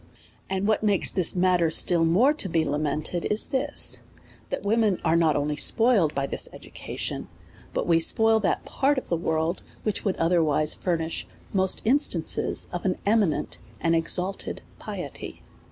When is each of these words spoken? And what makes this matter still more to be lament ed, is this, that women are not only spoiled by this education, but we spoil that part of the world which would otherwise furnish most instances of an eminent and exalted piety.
And 0.49 0.67
what 0.67 0.81
makes 0.81 1.11
this 1.11 1.35
matter 1.35 1.69
still 1.69 2.03
more 2.05 2.33
to 2.33 2.49
be 2.49 2.65
lament 2.65 3.13
ed, 3.13 3.25
is 3.25 3.45
this, 3.45 4.01
that 4.49 4.63
women 4.63 4.99
are 5.05 5.15
not 5.15 5.35
only 5.35 5.55
spoiled 5.55 6.15
by 6.15 6.25
this 6.25 6.49
education, 6.51 7.27
but 7.71 7.85
we 7.85 7.99
spoil 7.99 8.39
that 8.39 8.65
part 8.65 8.97
of 8.97 9.09
the 9.09 9.15
world 9.15 9.61
which 9.83 10.03
would 10.03 10.15
otherwise 10.15 10.73
furnish 10.73 11.27
most 11.53 11.83
instances 11.85 12.67
of 12.73 12.83
an 12.83 12.97
eminent 13.05 13.59
and 13.79 13.95
exalted 13.95 14.63
piety. 14.79 15.43